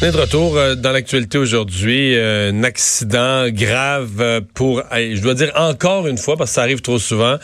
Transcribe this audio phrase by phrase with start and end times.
[0.00, 2.14] On est de retour euh, dans l'actualité aujourd'hui.
[2.14, 6.62] Euh, un accident grave euh, pour, je dois dire encore une fois, parce que ça
[6.62, 7.36] arrive trop souvent,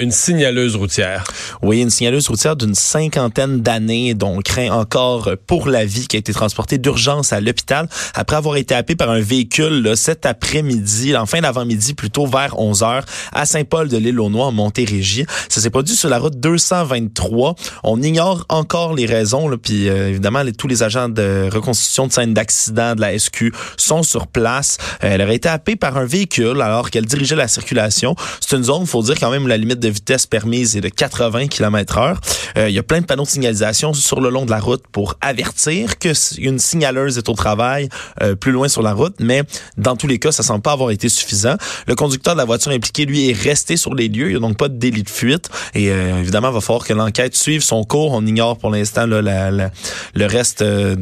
[0.00, 1.24] une signaleuse routière.
[1.60, 6.16] Oui, une signaleuse routière d'une cinquantaine d'années dont on craint encore pour la vie qui
[6.16, 10.24] a été transportée d'urgence à l'hôpital après avoir été happée par un véhicule là, cet
[10.24, 15.26] après-midi, en fin d'avant-midi, plutôt vers 11 heures, à Saint-Paul-de-l'Île-aux-Noix, en Montérégie.
[15.50, 17.54] Ça s'est produit sur la route 223.
[17.84, 22.34] On ignore encore les raisons, puis euh, évidemment, tous les agents de reconstitution de scène
[22.34, 24.78] d'accident de la SQ sont sur place.
[25.04, 28.14] Euh, Elle aurait été happée par un véhicule alors qu'elle dirigeait la circulation.
[28.40, 31.48] C'est une zone, faut dire quand même, la limite de vitesse permise est de 80
[31.48, 32.20] km heure.
[32.56, 34.84] Euh, Il y a plein de panneaux de signalisation sur le long de la route
[34.92, 37.88] pour avertir que une signaleuse est au travail
[38.22, 39.42] euh, plus loin sur la route, mais
[39.76, 41.56] dans tous les cas, ça semble pas avoir été suffisant.
[41.86, 44.26] Le conducteur de la voiture impliquée, lui, est resté sur les lieux.
[44.26, 45.48] Il n'y a donc pas de délit de fuite.
[45.74, 48.12] Et évidemment, il va falloir que l'enquête suive son cours.
[48.12, 50.96] On ignore pour l'instant le reste euh,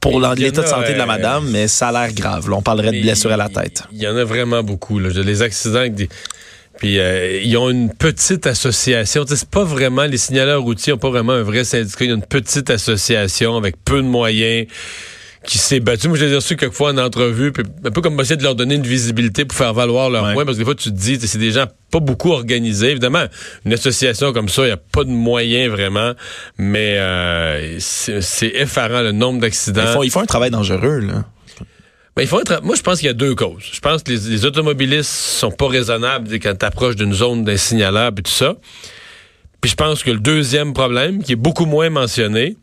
[0.00, 2.48] pour l'état de santé de la euh, madame, mais ça a l'air grave.
[2.48, 3.82] Là, on parlerait de blessure à la tête.
[3.92, 4.98] Il y en a vraiment beaucoup.
[4.98, 5.08] Là.
[5.10, 6.08] Les accidents avec des...
[6.78, 9.24] Puis euh, ils ont une petite association.
[9.26, 12.04] C'est pas vraiment les signaleurs routiers ont pas vraiment un vrai syndicat.
[12.04, 14.68] Il y a une petite association avec peu de moyens
[15.46, 16.08] qui s'est battue.
[16.08, 18.54] Moi, je les ai reçus quelquefois en entrevue, puis un peu comme essayer de leur
[18.54, 20.34] donner une visibilité pour faire valoir leur Ouais.
[20.34, 22.90] point, parce que des fois, tu te dis, c'est des gens pas beaucoup organisés.
[22.90, 23.24] Évidemment,
[23.64, 26.12] une association comme ça, il n'y a pas de moyens vraiment,
[26.58, 29.82] mais euh, c'est effarant le nombre d'accidents.
[29.86, 30.98] Ils font, ils font un travail dangereux.
[31.00, 31.24] Là.
[32.16, 33.62] Ben, il faut être, moi, je pense qu'il y a deux causes.
[33.72, 37.56] Je pense que les, les automobilistes sont pas raisonnables quand tu approches d'une zone d'un
[37.56, 38.56] signaleur et tout ça.
[39.60, 42.56] Puis je pense que le deuxième problème, qui est beaucoup moins mentionné,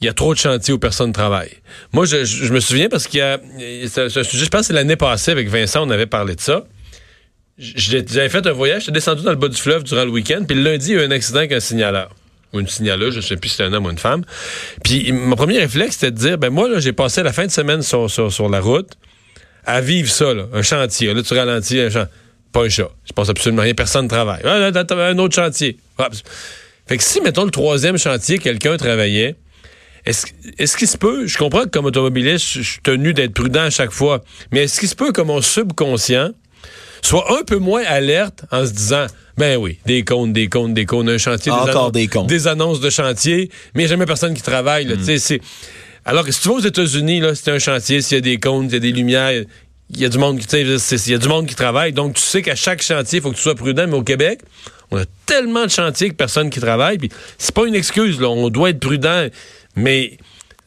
[0.00, 1.50] il y a trop de chantiers où personne ne travaille.
[1.92, 3.38] Moi, je, me souviens parce qu'il y a,
[3.86, 6.34] c'est un c'est sujet, je pense que c'est l'année passée avec Vincent, on avait parlé
[6.34, 6.64] de ça.
[7.58, 10.56] J'avais fait un voyage, j'étais descendu dans le bas du fleuve durant le week-end, puis
[10.56, 12.14] le lundi, il y a eu un accident avec un signaleur.
[12.52, 14.24] Ou une signaleuse, je sais plus si c'était un homme ou une femme.
[14.82, 17.82] Puis mon premier réflexe, c'était de dire, ben moi, j'ai passé la fin de semaine
[17.82, 18.90] sur, sur, sur la route
[19.66, 21.12] à vivre ça, là, un chantier.
[21.12, 22.12] Là, tu ralentis, un chantier.
[22.52, 22.90] Pas un chat.
[23.04, 23.74] Je pense absolument rien.
[23.74, 24.40] Personne ne travaille.
[24.44, 25.76] Ah, un autre chantier.
[25.98, 26.12] Hop.
[26.86, 29.36] Fait que si, mettons, le troisième chantier, quelqu'un travaillait,
[30.06, 33.70] est-ce qu'il se peut, je comprends que comme automobiliste, je suis tenu d'être prudent à
[33.70, 34.22] chaque fois,
[34.52, 36.30] mais est-ce qu'il se peut que mon subconscient
[37.02, 39.06] soit un peu moins alerte en se disant,
[39.38, 42.26] ben oui, des comptes, des comptes, des comptes, un chantier, Encore annonces, des comptes.
[42.28, 44.84] des annonces de chantier, mais il n'y a jamais personne qui travaille.
[44.84, 45.40] là, c'est-
[46.04, 48.38] Alors que si tu vas aux États-Unis, là, c'est un chantier, s'il y a des
[48.38, 49.32] comptes, il y a des lumières,
[49.92, 51.92] il y a du monde qui, il y a du monde qui travaille.
[51.92, 53.86] Donc, tu sais qu'à chaque chantier, il faut que tu sois prudent.
[53.86, 54.40] Mais au Québec,
[54.90, 56.98] on a tellement de chantiers que personne qui travaille.
[56.98, 58.20] Puis c'est pas une excuse.
[58.22, 59.28] On doit être prudent.
[59.76, 60.18] Mais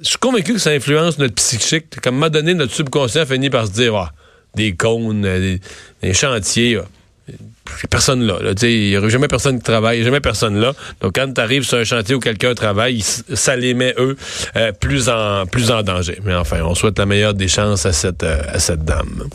[0.00, 2.00] je suis convaincu que ça influence notre psychique.
[2.00, 4.12] Comme à un moment donné, notre subconscient finit par se dire, ah,
[4.54, 5.56] des cônes, euh,
[6.02, 6.84] des, chantiers, là.
[7.28, 8.38] Il y a personne là.
[8.62, 10.72] Il n'y a jamais personne qui travaille, jamais personne là.
[11.00, 14.16] Donc, quand tu arrives sur un chantier où quelqu'un travaille, ça les met, eux,
[14.56, 16.18] euh, plus, en, plus en danger.
[16.24, 19.28] Mais enfin, on souhaite la meilleure des chances à cette, euh, à cette dame.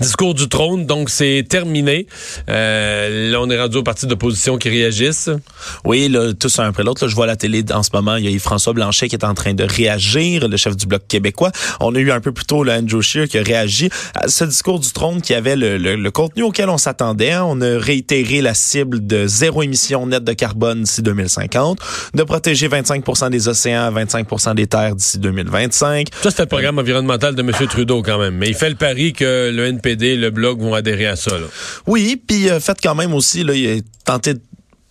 [0.00, 2.06] Discours du trône, donc c'est terminé.
[2.48, 5.30] Euh, là, on est rendu aux partis d'opposition qui réagissent.
[5.84, 7.04] Oui, là, tous un après l'autre.
[7.04, 9.16] là, Je vois à la télé en ce moment, il y a François Blanchet qui
[9.16, 11.50] est en train de réagir, le chef du Bloc québécois.
[11.80, 14.44] On a eu un peu plus tôt le Andrew Scheer qui a réagi à ce
[14.44, 17.32] discours du trône qui avait le, le- le contenu auquel on s'attendait.
[17.32, 17.44] hein.
[17.46, 21.78] On a réitéré la cible de zéro émission nette de carbone d'ici 2050,
[22.14, 26.08] de protéger 25 des océans, 25 des terres d'ici 2025.
[26.22, 27.50] Ça, c'était le programme environnemental de M.
[27.68, 28.34] Trudeau quand même.
[28.36, 31.38] Mais il fait le pari que le Le Bloc vont adhérer à ça.
[31.38, 31.46] Là.
[31.86, 33.52] Oui, puis euh, faites quand même aussi, là,
[34.04, 34.40] tenté de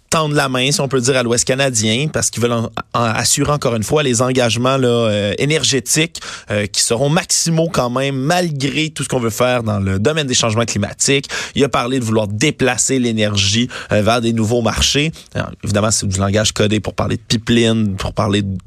[0.10, 3.02] tendre la main, si on peut dire, à l'Ouest canadien, parce qu'ils veulent en- en
[3.04, 6.22] assurer encore une fois les engagements là, euh, énergétiques
[6.52, 10.28] euh, qui seront maximaux quand même, malgré tout ce qu'on veut faire dans le domaine
[10.28, 11.28] des changements climatiques.
[11.56, 15.12] Il a parlé de vouloir déplacer l'énergie euh, vers des nouveaux marchés.
[15.34, 18.58] Alors, évidemment, c'est du langage codé pour parler de pipeline, pour parler de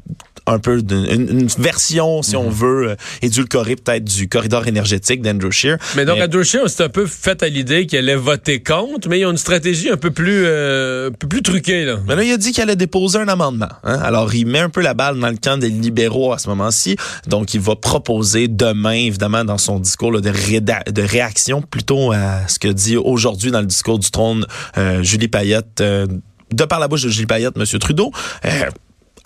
[0.50, 5.50] un peu d'une une, version, si on veut, euh, édulcorée peut-être du corridor énergétique d'Andrew
[5.50, 5.76] Scheer.
[5.94, 8.62] Mais donc, Mais- Andrew Scheer, on s'est un peu fait à l'idée qu'il allait voter
[8.62, 11.84] contre, mais ils ont une stratégie un peu plus, euh, plus truquée.
[11.84, 11.98] Là.
[12.06, 13.69] Mais là, il a dit qu'il allait déposer un amendement.
[13.84, 14.00] hein.
[14.02, 16.96] Alors, il met un peu la balle dans le camp des libéraux à ce moment-ci.
[17.26, 22.69] Donc, il va proposer demain, évidemment, dans son discours de réaction plutôt à ce que
[22.69, 24.46] dit aujourd'hui dans le discours du trône
[24.76, 26.06] euh, Julie Payette, euh,
[26.52, 27.64] de par la bouche de Julie Payette, M.
[27.78, 28.10] Trudeau.
[28.44, 28.48] Euh,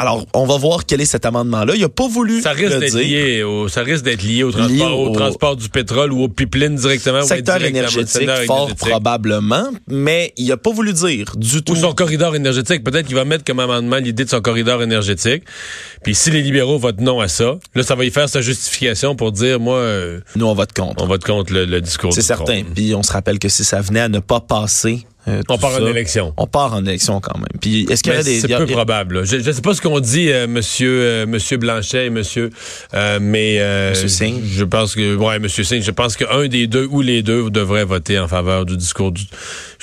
[0.02, 1.74] Alors, on va voir quel est cet amendement-là.
[1.76, 3.06] Il a pas voulu ça risque le d'être dire.
[3.06, 6.22] lié au, ça risque d'être lié au transport, Lié au, au- transport du pétrole ou
[6.24, 7.22] au pipeline directement.
[7.22, 8.78] secteur ou indirectement, énergétique, secteur fort énergétique.
[8.88, 11.72] probablement, mais il a pas voulu dire du tout.
[11.74, 12.82] Ou son corridor énergétique.
[12.82, 15.44] Peut-être qu'il va mettre comme amendement l'idée de son corridor énergétique.
[16.02, 19.14] Puis si les libéraux votent non à ça, là, ça va y faire sa justification
[19.14, 21.02] pour dire, moi, euh, Nous, on vote contre.
[21.02, 22.62] on vote contre le, le discours C'est certain.
[22.74, 25.74] Puis on se rappelle que si ça venait à ne pas passer, euh, On part
[25.74, 26.32] en élection.
[26.36, 27.46] On part en élection quand même.
[27.60, 29.20] Puis est-ce qu'il y a des c'est peu a- probable.
[29.20, 29.24] là.
[29.24, 32.50] Je ne sais pas ce qu'ont dit euh, Monsieur euh, Monsieur Blanchet et Monsieur,
[32.94, 34.40] euh, mais euh, Monsieur Singh.
[34.44, 35.82] Je pense que ouais, Monsieur Singh.
[35.82, 39.12] Je pense qu'un des deux ou les deux devraient voter en faveur du discours.
[39.12, 39.22] Du...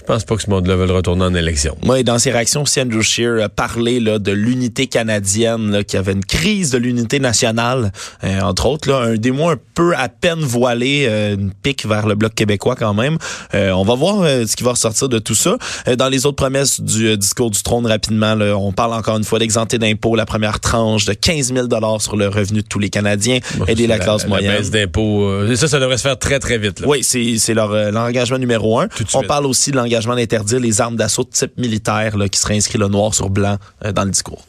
[0.10, 1.78] Je pense pas que ce monde-là veut retourner en élection.
[1.86, 5.98] Moi, dans ses réactions aussi, Andrew Scheer a parlé là, de l'unité canadienne, là, qu'il
[5.98, 7.92] y avait une crise de l'unité nationale,
[8.24, 8.90] euh, entre autres.
[8.90, 12.76] Là, un mots un peu à peine voilé, euh, une pique vers le Bloc québécois
[12.76, 13.20] quand même.
[13.54, 15.58] Euh, on va voir euh, ce qui va ressortir de tout ça.
[15.88, 19.18] Euh, dans les autres promesses du euh, discours du trône, rapidement, là, on parle encore
[19.18, 21.68] une fois d'exenter d'impôts la première tranche de 15 000
[22.00, 24.54] sur le revenu de tous les Canadiens, aider la, classe moyenne.
[24.54, 25.26] La baisse d'impôts.
[25.26, 26.80] euh, ça, ça devrait se faire très, très vite.
[26.80, 26.88] Là.
[26.88, 28.88] Oui, c'est c'est leur euh, l'engagement numéro un.
[28.88, 29.28] Tout On suite.
[29.28, 32.78] parle aussi de l'engagement d'interdire les armes d'assaut de type militaire là, qui seraient inscrits
[32.78, 34.44] le noir sur blanc euh, dans le discours.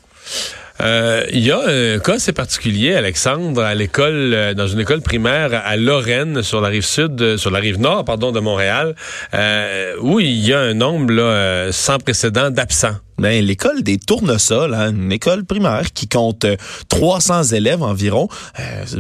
[0.81, 5.03] Euh, Il y a un cas assez particulier, Alexandre, à l'école, euh, dans une école
[5.03, 8.95] primaire à Lorraine, sur la rive sud, euh, sur la rive nord, pardon, de Montréal,
[10.01, 12.97] où il y a un nombre là, sans précédent d'absents.
[13.21, 16.57] Ben, l'école des tournesols, hein, une école primaire qui compte euh,
[16.89, 18.29] 300 élèves environ.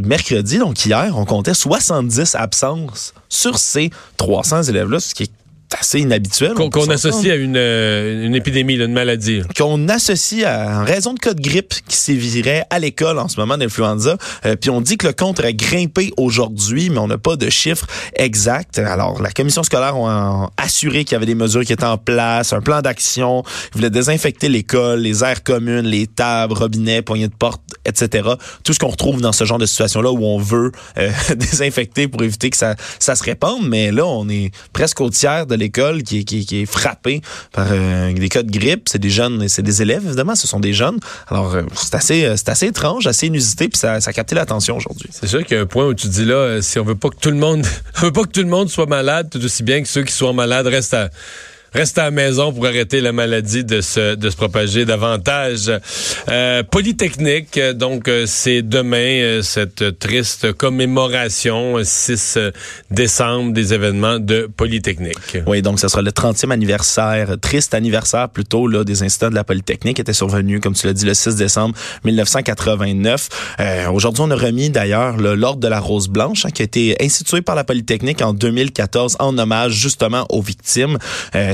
[0.04, 5.32] Mercredi, donc hier, on comptait 70 absences sur ces 300 élèves-là, ce qui est
[5.78, 6.54] assez inhabituel.
[6.54, 9.42] Qu'on associe à une, euh, une épidémie, là, une maladie.
[9.56, 13.38] qu'on associe à en raison de cas de grippe qui sévirait à l'école en ce
[13.38, 14.16] moment d'influenza.
[14.44, 17.48] Euh, puis on dit que le compte aurait grimpé aujourd'hui, mais on n'a pas de
[17.50, 18.78] chiffres exacts.
[18.78, 22.52] Alors la commission scolaire a assuré qu'il y avait des mesures qui étaient en place,
[22.52, 23.42] un plan d'action.
[23.74, 28.30] Ils voulaient désinfecter l'école, les aires communes, les tables, robinets, poignées de porte, etc.
[28.64, 32.22] Tout ce qu'on retrouve dans ce genre de situation-là où on veut euh, désinfecter pour
[32.22, 33.68] éviter que ça, ça se répande.
[33.68, 37.20] Mais là, on est presque au tiers de l'école qui qui, est- frappé
[37.52, 38.88] par euh, des cas de grippe.
[38.88, 40.98] C'est des jeunes, c'est des élèves, évidemment, ce sont des jeunes.
[41.28, 44.34] Alors, euh, c'est assez, euh, c'est assez étrange, assez inusité, puis ça, ça a capté
[44.34, 45.08] l'attention aujourd'hui.
[45.12, 47.08] C'est sûr qu'il y a un point où tu dis là, si on veut pas
[47.10, 47.64] que tout le monde,
[47.98, 50.12] on veut pas que tout le monde soit malade, tout aussi bien que ceux qui
[50.12, 51.10] sont malades restent à
[51.72, 55.70] restent à la maison pour arrêter la maladie de se, de se propager davantage.
[56.28, 62.50] Euh, Polytechnique, donc euh, c'est demain euh, cette triste commémoration, euh, 6 euh,
[62.90, 65.38] décembre, des événements de Polytechnique.
[65.46, 69.44] Oui, donc ce sera le 30e anniversaire, triste anniversaire plutôt là des incidents de la
[69.44, 71.74] Polytechnique qui était survenu, comme tu l'as dit, le 6 décembre
[72.04, 73.28] 1989.
[73.60, 76.64] Euh, Aujourd'hui, on a remis d'ailleurs le- l'ordre de la Rose Blanche hein, qui a
[76.64, 80.98] été institué par la Polytechnique en 2014 en hommage justement aux victimes.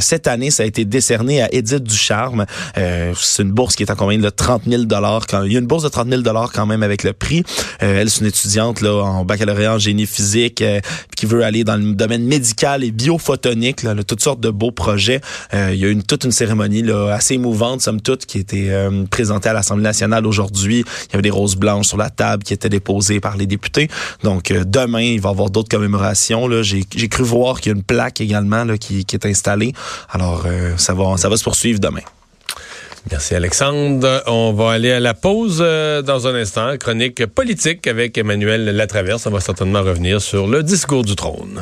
[0.06, 2.46] Cette année, ça a été décerné à Edith Ducharme.
[2.78, 4.84] Euh, C'est une bourse qui est en combien de 30 000
[5.28, 6.22] quand Il y a une bourse de 30 000
[6.54, 7.42] quand même avec le prix.
[7.82, 10.80] Euh, elle, c'est une étudiante là en baccalauréat en génie physique euh,
[11.16, 14.70] qui veut aller dans le domaine médical et biophotonique, là, là, toutes sortes de beaux
[14.70, 15.20] projets.
[15.54, 18.38] Euh, il y a eu une, toute une cérémonie là, assez émouvante, somme toute, qui
[18.38, 20.84] été euh, présentée à l'Assemblée nationale aujourd'hui.
[21.08, 23.88] Il y avait des roses blanches sur la table qui étaient déposées par les députés.
[24.22, 26.48] Donc euh, demain, il va y avoir d'autres commémorations.
[26.62, 29.72] J'ai cru voir qu'il y a une plaque également là, qui, qui est installée.
[30.10, 32.02] Alors euh, ça va, ça va se poursuivre demain.
[33.10, 34.22] Merci Alexandre.
[34.26, 36.76] On va aller à la pause euh, dans un instant.
[36.76, 39.26] Chronique politique avec Emmanuel Latraverse.
[39.26, 41.54] On va certainement revenir sur le discours du trône.